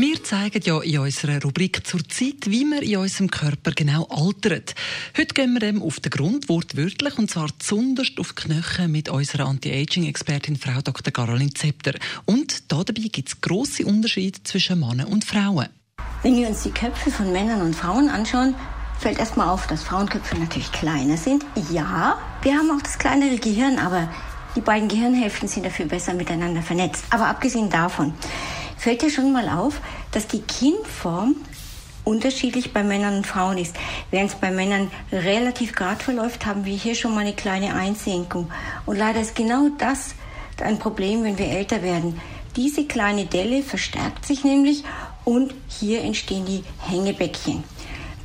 [0.00, 4.74] wir zeigen ja in unserer Rubrik zur Zeit, wie man in unserem Körper genau altert.
[5.14, 9.10] Heute gehen wir dem auf den Grund, wortwörtlich, und zwar zunderst auf die Knochen mit
[9.10, 11.12] unserer Anti-Aging-Expertin Frau Dr.
[11.12, 11.92] Caroline Zepter.
[12.24, 15.68] Und dabei gibt es grosse Unterschiede zwischen Männern und Frauen.
[16.22, 18.54] Wenn wir uns die Köpfe von Männern und Frauen anschauen,
[18.98, 21.44] fällt erstmal auf, dass Frauenköpfe natürlich kleiner sind.
[21.70, 24.08] Ja, wir haben auch das kleinere Gehirn, aber
[24.56, 27.04] die beiden Gehirnhälften sind dafür besser miteinander vernetzt.
[27.10, 28.14] Aber abgesehen davon,
[28.80, 29.80] fällt dir schon mal auf,
[30.10, 31.36] dass die Kinnform
[32.04, 33.76] unterschiedlich bei Männern und Frauen ist.
[34.10, 38.50] Während es bei Männern relativ gerade verläuft, haben wir hier schon mal eine kleine Einsenkung.
[38.86, 40.14] Und leider ist genau das
[40.62, 42.20] ein Problem, wenn wir älter werden.
[42.56, 44.82] Diese kleine Delle verstärkt sich nämlich
[45.26, 47.62] und hier entstehen die Hängebäckchen.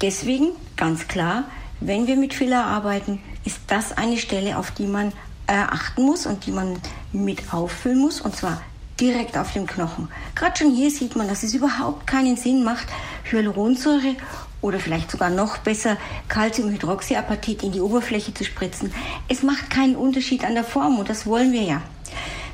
[0.02, 1.44] Deswegen ganz klar,
[1.82, 5.10] wenn wir mit Filler arbeiten, ist das eine Stelle, auf die man
[5.48, 6.80] äh, achten muss und die man
[7.12, 8.62] mit auffüllen muss, und zwar
[9.00, 10.10] direkt auf dem Knochen.
[10.36, 12.88] Gerade schon hier sieht man, dass es überhaupt keinen Sinn macht,
[13.30, 14.16] Hyaluronsäure
[14.62, 18.94] oder vielleicht sogar noch besser Calciumhydroxyapatit in die Oberfläche zu spritzen.
[19.28, 21.82] Es macht keinen Unterschied an der Form und das wollen wir ja.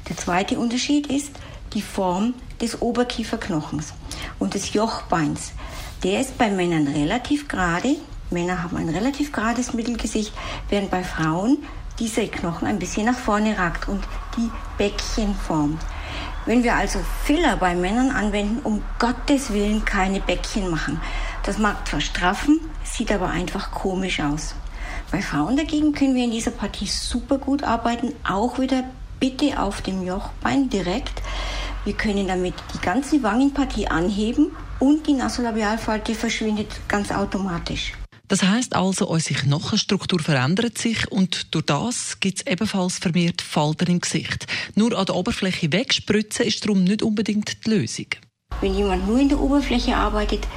[0.09, 1.31] Der zweite Unterschied ist
[1.73, 3.94] die Form des Oberkieferknochens
[4.39, 5.53] und des Jochbeins.
[6.03, 7.95] Der ist bei Männern relativ gerade.
[8.30, 10.33] Männer haben ein relativ gerades Mittelgesicht,
[10.70, 11.59] während bei Frauen
[12.00, 14.03] dieser Knochen ein bisschen nach vorne ragt und
[14.36, 15.81] die Bäckchen formt.
[16.45, 21.00] Wenn wir also Filler bei Männern anwenden, um Gottes Willen keine Bäckchen machen.
[21.44, 24.56] Das mag zwar straffen, sieht aber einfach komisch aus.
[25.11, 28.83] Bei Frauen dagegen können wir in dieser Partie super gut arbeiten, auch wieder
[29.20, 31.22] bitte auf dem Jochbein direkt.
[31.86, 37.94] Wir können damit die ganze Wangenpartie anheben und die Nasolabialfalte verschwindet ganz automatisch.
[38.31, 43.92] Das heißt also, unsere Knochenstruktur verändert sich und durch das gibt es ebenfalls vermehrt Falten
[43.92, 44.47] im Gesicht.
[44.73, 48.05] Nur an der Oberfläche wegspritzen ist darum nicht unbedingt die Lösung.
[48.61, 50.47] Wenn jemand nur in der Oberfläche arbeitet,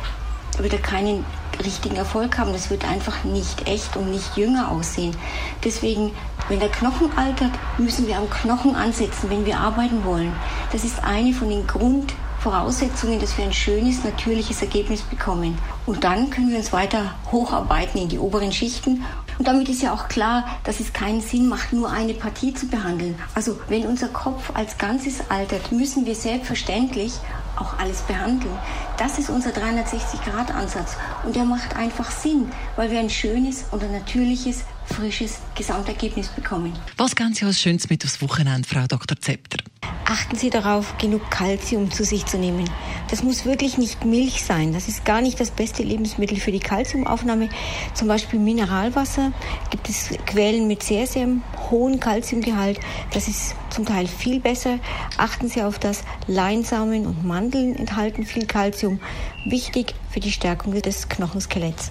[0.57, 1.25] wird er keinen
[1.65, 2.53] richtigen Erfolg haben.
[2.53, 5.17] Das wird einfach nicht echt und nicht jünger aussehen.
[5.65, 6.13] Deswegen,
[6.49, 10.33] wenn der Knochen altert, müssen wir am Knochen ansetzen, wenn wir arbeiten wollen.
[10.71, 12.15] Das ist eine von den Grund
[12.45, 15.57] Voraussetzungen, dass wir ein schönes, natürliches Ergebnis bekommen.
[15.87, 19.03] Und dann können wir uns weiter hocharbeiten in die oberen Schichten.
[19.39, 22.67] Und damit ist ja auch klar, dass es keinen Sinn macht, nur eine Partie zu
[22.67, 23.15] behandeln.
[23.35, 27.15] Also wenn unser Kopf als Ganzes altert, müssen wir selbstverständlich
[27.57, 28.55] auch alles behandeln.
[28.99, 30.97] Das ist unser 360-Grad-Ansatz.
[31.25, 36.75] Und der macht einfach Sinn, weil wir ein schönes und ein natürliches, frisches Gesamtergebnis bekommen.
[36.99, 39.19] Was als Schönes mit aufs Wochenende, Frau Dr.
[39.19, 39.65] Zepter?
[40.15, 42.71] Achten Sie darauf, genug Kalzium zu sich zu nehmen.
[43.11, 44.73] Das muss wirklich nicht Milch sein.
[44.73, 47.49] Das ist gar nicht das beste Lebensmittel für die Kalziumaufnahme.
[47.95, 49.33] Zum Beispiel Mineralwasser
[49.71, 51.27] gibt es Quellen mit sehr, sehr
[51.69, 52.79] hohem Kalziumgehalt.
[53.13, 54.79] Das ist zum Teil viel besser.
[55.19, 56.05] Achten Sie auf das.
[56.29, 59.01] Leinsamen und Mandeln enthalten viel Kalzium.
[59.47, 61.91] Wichtig für die Stärkung des Knochenskeletts.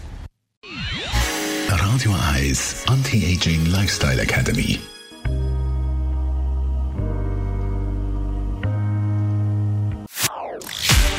[1.68, 4.80] Radio Eyes Anti-Aging Lifestyle Academy.